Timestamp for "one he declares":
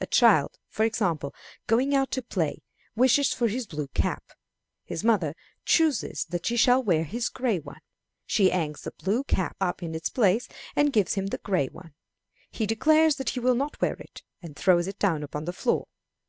11.66-13.16